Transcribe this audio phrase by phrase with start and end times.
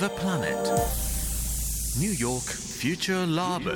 [0.00, 0.54] the planet.
[1.98, 3.74] New York Future Labo.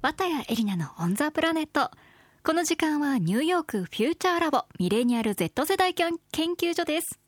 [0.00, 1.90] 綿谷エリナのオンザプラネット。
[2.42, 7.20] この時間はニューヨークフューチャーラボミレニアル Z 世代研究所です。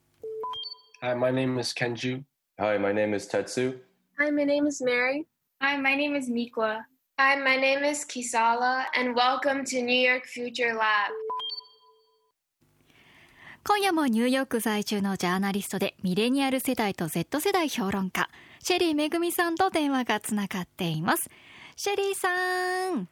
[1.02, 2.22] Hi, my name is Kenju.
[2.58, 3.78] Hi, my name is Tetsu.
[4.16, 5.26] Hi, my name is Mary.
[5.60, 6.78] Hi, my name is Mikwa.
[7.18, 11.10] Hi, my name is Kisala, and welcome to New York Future Lab.
[13.66, 18.28] 今夜もニューヨーク在住のジャーナリストでミレニアル世代と Z 世代評論家
[18.60, 21.30] シェリーめぐみさんと電話がつながっています。
[21.76, 22.28] シェリーさ
[22.94, 23.08] ん。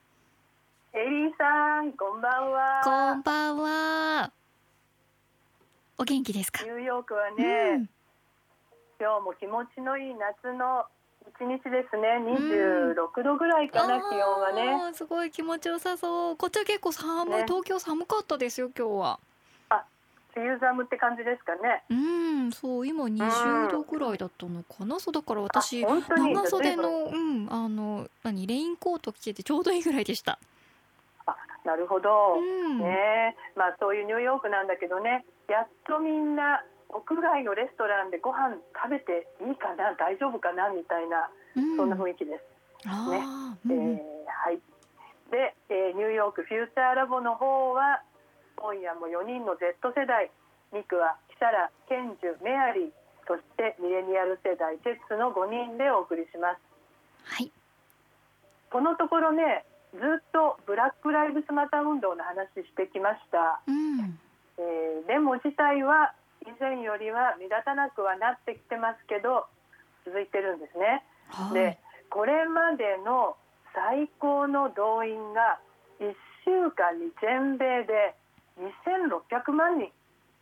[0.94, 2.80] エリーさん、こんばんは。
[2.82, 4.32] こんばんは。
[5.98, 6.64] お元気ですか？
[6.64, 7.88] ニューヨークはね、うん。
[9.00, 10.84] 今日も気持ちのいい夏の
[11.28, 12.18] 一日ですね。
[12.18, 14.94] 26度ぐらいかな、気温はね。
[14.94, 16.36] すごい気持ちよさそう。
[16.36, 17.44] こっちは結構寒い、ね。
[17.46, 19.20] 東京寒かったですよ今日は
[20.38, 21.82] 梅雨寒って感じですかね。
[21.90, 25.00] うんそう今20度ぐらいだったのかな。
[25.00, 30.38] そうだから私長袖の随うんあの何レインコート着ててちょうどいいぐらいでした。
[31.26, 32.38] あ、なるほど。
[32.38, 32.78] うん。
[32.78, 40.70] ねまあそういうニューヨークなんだけどね、やっとみんな屋外のレストランでご飯食べていいかな、大丈夫かな？
[40.70, 41.76] みたいな、うん。
[41.76, 42.44] そんな雰囲気です。
[42.86, 43.94] あーうんうん。
[43.96, 44.60] えーはい。
[45.30, 48.00] で、えーニューヨークフューチャーラボの方は
[48.58, 50.30] 今夜も4人の Z 世代、
[50.74, 52.90] ミクはキサラ、ケンジュ、メアリー、
[53.26, 56.60] そしてミレニアル世代テッツの5人でお送りします。
[57.22, 57.52] はい
[58.70, 59.64] このところね、
[59.94, 63.62] ずっとブラック・ライブスマター運動の話してきました。
[63.66, 64.18] うん
[64.58, 66.12] えーデモ自体は
[66.44, 69.46] 以前よりは目立たなくはなってきてますけど
[70.04, 71.04] 続いてるんですね。
[71.30, 71.78] はいで
[72.10, 73.36] これまでの
[73.74, 75.60] 最高の動員が
[76.00, 76.14] 1
[76.44, 78.14] 週間に全米で
[78.58, 79.90] 2600万人。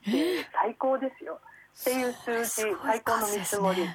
[0.05, 1.41] 最高ですよ。
[1.81, 3.87] っていう数字最高の見積もり。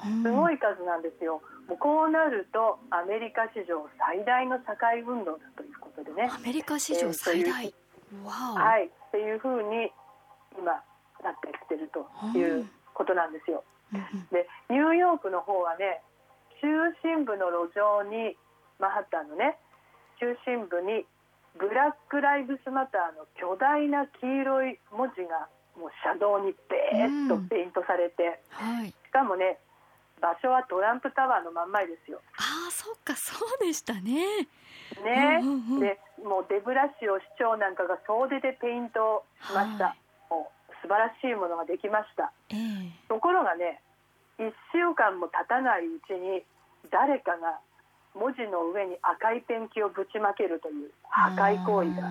[0.00, 1.42] すごい数なんですよ。
[1.68, 6.30] もうこうなるとアメリカ史上最大の社会運動だということでね。
[6.32, 7.72] アメリカ史上最大、
[8.24, 9.92] はい、っていうふうに
[10.58, 10.72] 今
[11.22, 13.62] なってきてるということなんですよ。
[14.32, 16.00] でニューヨークの方はね
[16.60, 16.68] 中
[17.02, 18.36] 心部の路上に
[18.78, 19.58] マンハッタンのね
[20.18, 21.04] 中心部に
[21.60, 28.88] ブラック・ライブスマターの巨大な黄色い文字がもう車道にベーッとペイントされて、はい。
[28.88, 29.60] しかもね
[30.20, 32.20] 場所はトランプタワーの真ん前ですよ。
[32.36, 34.48] ああそっかそうでしたね。
[35.04, 35.80] ね、うんうんうん。
[35.80, 40.32] でもうデブラシオ市長なんかが総出でペイントをしました、はい。
[40.32, 42.32] もう素晴らしいものができました。
[42.48, 43.08] ええ。
[43.08, 43.80] ところがね
[44.38, 46.44] 1週間も経たないうちに
[46.90, 47.60] 誰かが
[48.14, 52.08] 文字の上に赤いペンキをぶちまけるという破壊行為が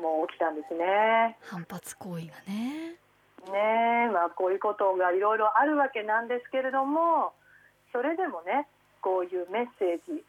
[0.00, 1.36] もう起きたんですね。
[1.42, 2.96] 反発行為がね
[3.48, 7.32] ねえまあこういうことがいろいろあるわけなんですけれども
[7.92, 8.68] それでもね
[9.00, 10.24] こういうメッセージ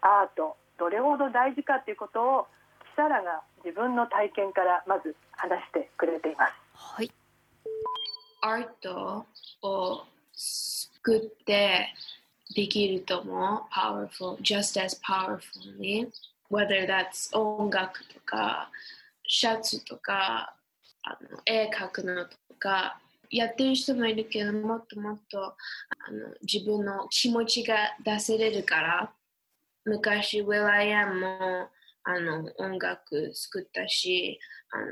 [0.00, 2.46] アートどれほど大事かということを
[2.90, 6.52] キサラが自分の体験からまず話してくれています。
[6.74, 7.10] はい
[8.44, 9.26] アート
[9.62, 10.04] を
[10.34, 11.94] 作って
[12.54, 13.62] できると思う。
[13.72, 16.08] powerful, just as powerfully.
[16.50, 18.70] Whether that's 音楽とか、
[19.26, 20.54] シャツとか、
[21.04, 22.98] あの絵描くのとか、
[23.30, 25.54] やってる人もいるけど、もっともっとあ
[26.10, 29.12] の自分の気持ちが出せれるから、
[29.84, 31.68] 昔 Will I Am も
[32.04, 34.38] あの音楽作ったし、
[34.70, 34.84] あの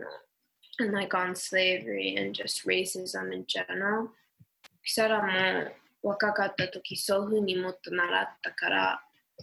[0.81, 4.09] and like on slavery and just racism in general.
[4.83, 5.71] キサラも
[6.03, 9.01] 若かった時そういうふうにもっと習ったから、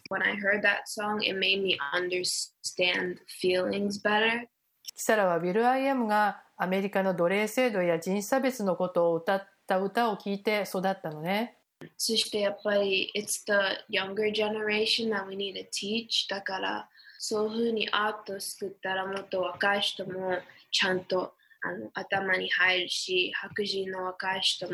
[0.10, 4.48] when I heard that song, it made me understand feelings better.
[4.96, 11.58] キサラはビル・アイ・エムがアメリカの奴隷制度や人種差別のことを歌った歌を聴いて育ったのね。
[11.98, 16.90] そしてやっぱり it's the younger generation that we need to teach だから
[17.20, 20.40] そういうふうにアートを作ったらもっと若い人も
[20.72, 24.68] ちゃんとあの頭に入るし白人の若い人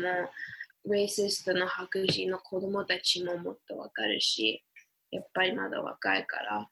[0.86, 4.62] レイシストの白人の子供たちももっとわかるし
[5.10, 6.68] やっぱりまだ若いから。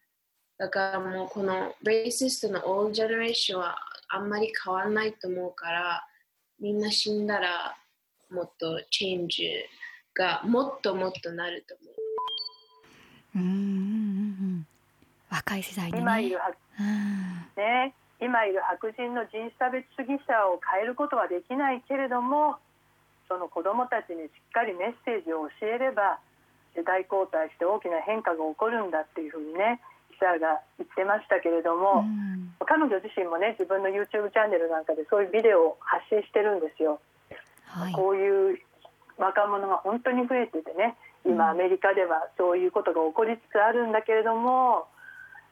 [0.59, 3.77] だからもうこのレイシストのオールジェネレーションは
[4.09, 6.07] あんまり変わらないと思うから
[6.61, 7.75] みんな死んだら
[8.31, 9.51] もっとチェンジ
[10.15, 13.39] がもっともっとなると思う。
[13.39, 13.59] うんうんうんう
[14.59, 14.67] ん。
[15.31, 15.99] 若い世代にね。
[16.01, 16.87] 今いるはうん
[17.57, 22.57] ね、今いる白人の人種差別主義者を変えることはできないけれども
[23.33, 26.21] その子どもたちにしっかりメッセージを教えれば
[26.77, 29.81] 世代交代して大きな変化が起こるんだっていうふうにね
[30.13, 37.01] キ者が言ってましたけれども、うん彼女自身もね自分の YouTube チャンネルなんかでそういうビデオを発信してるんですよ。
[37.67, 38.59] はいこういう
[39.19, 40.97] 若者が本当に増えててね
[41.27, 44.87] うん今アメリカではそういうことが起こりつつあるんだけれども、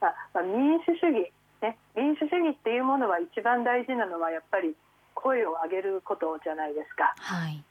[0.01, 4.77] あまあ、民主主義、ね、民主主義っていうものは一番大事なのはやっぱり
[5.15, 7.13] 声を上げることじゃないですか。
[7.19, 7.63] はい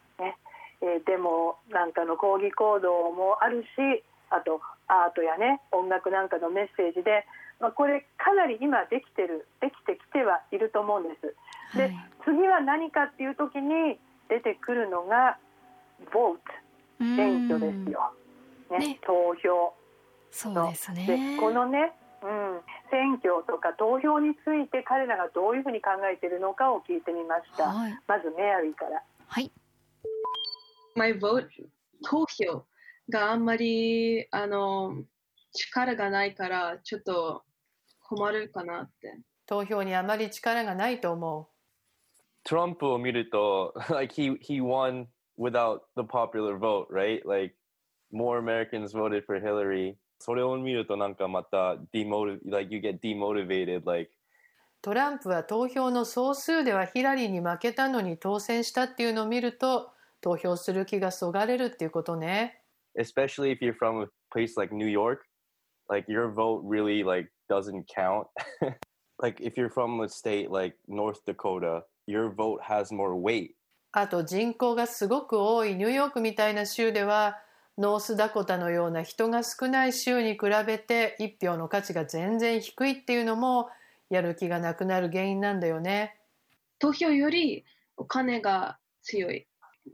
[0.81, 7.25] えーデモなんかの抗議行動もあるしあとアートやね音楽なんかのメッセージで、
[7.59, 11.77] まあ、これかなり今できてるできてきてはいると思うんです。
[11.77, 11.93] で、はい。
[12.25, 13.99] 次は何かっていう時に
[14.29, 15.37] 出てくるのが
[16.13, 16.39] vote
[16.99, 18.13] 選挙ですよ、
[18.71, 18.99] ねね。
[19.05, 19.73] 投票。
[20.31, 22.61] そうですでねこのね、うん、
[22.91, 27.97] 選挙とか投票について彼らがどういうふうに考えているのかを聞いてみました、はい。
[28.07, 29.01] まずメアリーから。
[29.27, 29.51] はい
[30.99, 31.47] My vote
[32.03, 32.65] 投票
[33.09, 35.05] があんまりあの
[35.53, 37.43] 力がないからちょっと
[38.01, 39.17] 困るかなって。
[39.45, 41.47] 投票にあまり力がないと思う。
[42.43, 45.07] トランプを見ると、like he he won
[45.37, 47.25] without the popular vote, right?
[47.25, 47.55] Like
[48.11, 49.95] more Americans voted for Hillary.
[50.19, 54.11] それを見るとなんかまた demotiv like you get demotivated like
[54.81, 59.91] トランプは投票の総数ではヒラリーに負けたのに当選したっていうのを見ると
[60.21, 62.59] 投票する気がそがれるっていうことね。
[62.97, 65.25] especially if you're from a place like New York,
[65.89, 68.27] like your vote really like doesn't count.
[69.21, 73.55] like if you're from a state like North Dakota, your vote has more weight.
[73.91, 77.37] あと人口がすごく多いニューヨークみたいな州では
[77.79, 83.69] ノースダコタのような人が少ない州に比べて一票の価値が全然低いっていうのも
[84.11, 86.17] やる気がなくなる原因なんだよね。
[86.77, 87.65] 投票より
[87.97, 89.48] お金が強い。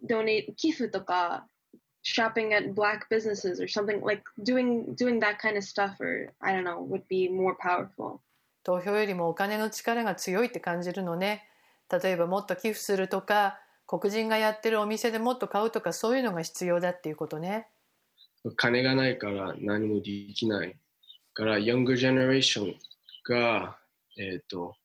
[0.07, 1.47] Donate 寄付とか
[2.03, 6.53] shopping at black businesses or something like doing doing that kind of stuff or I
[6.53, 8.19] don't know would be more powerful.
[8.63, 11.47] 投票よりもお金の力が強いって感じるのね。
[11.91, 17.67] 例えばもっと寄付するとか黒人がやってるお店でもっと買うとかそういうのが必要だっていうことね。
[18.55, 20.75] 金がないから何もできない
[21.33, 22.75] から、ヨングジェネレーション
[23.27, 23.77] が、
[24.17, 24.75] えっ、と、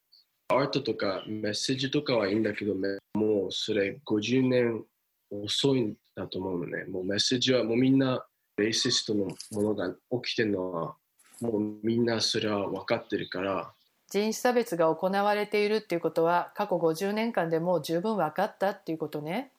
[0.49, 4.85] アートとかメッセージとかはいいんだけど、めもうそれ50年
[5.31, 6.85] 遅いんだと思うのね。
[6.85, 8.25] もうメッセージはもうみんな、
[8.57, 9.89] レイシストのものが
[10.23, 10.95] 起きてるのは、
[11.41, 13.73] もうみんなそれは分かってるから、
[14.11, 19.53] 人種差別が行われているっていうことは過去50年間でもう十分分かったっていうことね。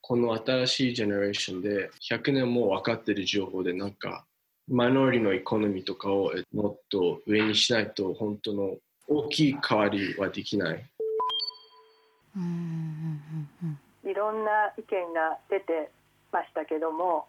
[0.00, 4.24] この新しいジェネレーションで100年も分かってる情報でなんか
[4.68, 8.76] マイノリティのエコノミーとかをえもっと上にしないと本当の
[9.08, 10.90] 大きい変わりはできない。
[12.36, 15.90] うんうんうんいろんな意見が出て
[16.32, 17.26] ましたけども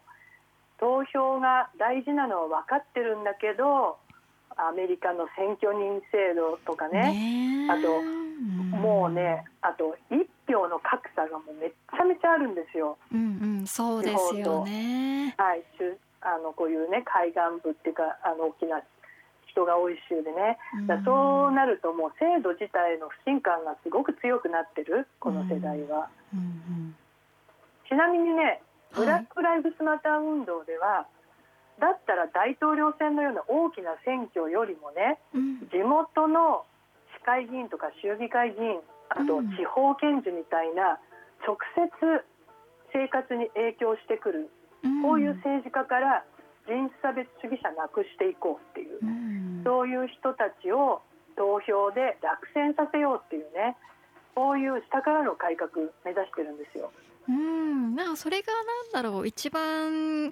[0.78, 3.98] 投票が大事なのは分かってるんだけど
[4.56, 7.70] アメリカの選挙人制度とかうんねねえ。
[7.70, 12.98] あとんもうねあと1票の格差がもうめっちゃめちゃあるんですよ。
[13.12, 15.34] うんうんそうですよね。
[15.38, 18.82] はい、中あのこういうね海岸部っていうかあの大きな
[19.54, 20.58] 人が多い州でね。
[20.86, 26.10] だそうなるともう制度自体の不信感がすごく強くなってるこの世代は。
[26.34, 26.96] うん。
[27.88, 28.60] ちなみにね
[28.90, 29.06] はい。
[29.06, 31.06] ブラック・ライブスマター運動では、
[31.78, 35.68] だったら大統領選のような大きな選挙よりもねうん。
[35.70, 36.66] 地元の
[37.18, 39.50] 市会議員とか州議会議員あとうん。
[39.56, 40.98] 地方検事みたいな
[41.46, 41.90] 直接
[42.92, 44.50] 生活に影響してくる
[44.82, 45.02] うん。
[45.02, 46.24] こういう政治家から
[46.66, 48.98] 人種差別主義者なくしていこうっていう。
[49.02, 51.02] うんそういう人たちを
[51.36, 53.76] 投票で落選させようっていうね
[54.34, 55.70] こういう下からの改革
[56.04, 56.92] 目指してるんですよ。
[57.28, 60.30] うんなんかそれがなんだろう一番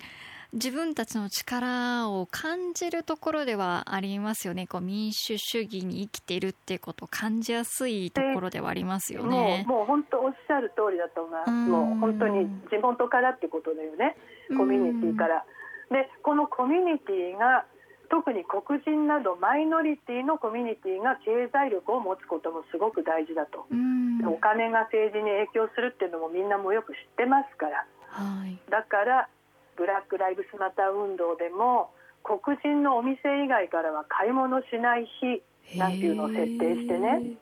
[0.52, 9.64] 自分たちの力を感じるところではありますよねこう民主主義に生きているっていうことを感じやすいところではありますよね。
[9.66, 11.50] もう本当おっしゃる通りだと思います。
[11.50, 14.16] うんもう本当に地元からってことだよね。
[14.48, 15.44] コミュニティから。
[15.90, 17.64] でこのコミュニティが
[18.12, 23.64] 特に黒人などマイノリティのコミュニティが経済力を持つこともすごく大事だと。
[23.72, 27.88] うんお金が政治に影響するっていうのもみんなもよく知ってますから。
[28.12, 29.28] はいだから
[29.76, 31.90] ブラック・ライブスマター運動でも
[32.22, 37.40] 黒人のお店以外からは買い物しない日なんていうのを設定してね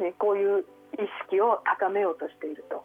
[0.00, 0.66] ね、こういう
[0.98, 2.84] 意識を高めようとしていると。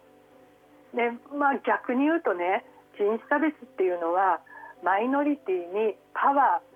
[0.94, 2.64] でまあ、逆に言うとね
[2.94, 4.38] 人種差別っていうのは
[4.84, 6.69] マイノリティにパワー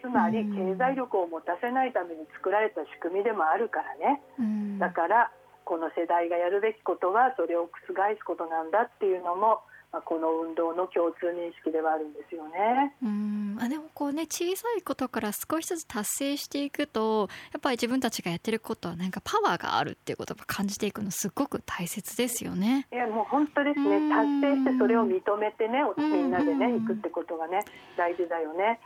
[0.00, 4.22] つまり経済力を持たせないために作られた仕組みでもあるからね。
[4.38, 4.78] うん。
[4.78, 5.30] だから
[5.64, 9.60] この世代がやるべきことはそれを覆すことなんだっていうのも、
[9.92, 12.94] まあ、この運動の共通認識ではあるんですよね。
[13.02, 22.86] うんまあ、でもこうね小さいことから少しずつ達成していくとやっぱり自分たちがやってることはなんかパワーがあるっていうことを感じていくのすごく大切ですよね。
[22.92, 24.08] いやもう本当ですね。
[24.08, 27.64] 達成してそれを認めてねみんなでね行くってことがね
[27.96, 28.78] 大事だよね。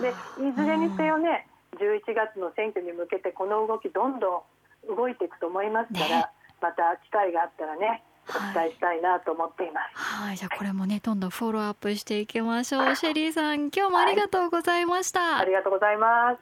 [0.00, 0.12] で
[0.46, 1.48] いずれにせよね
[1.80, 4.44] 11月の選挙に向けてこの動きどんど
[4.92, 6.26] ん動いていくと思いますから、ね、
[6.60, 9.96] また機会があったらねお伝えしたいなと思っています。
[9.96, 12.96] はい、じゃあこれもねどんどんフォローアップしていきましょう。
[12.96, 15.20] シェリーさん今日もありがとうございました。
[15.20, 16.38] はい、ありがとうございます。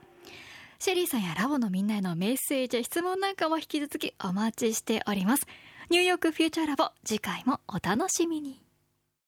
[0.79, 5.47] シェリーさんやラボのみんなへのメッセージや質問なんかも引き続きお待ちしております。
[5.89, 8.66] ニューヨークフューチャーラボ次回もお楽しみに。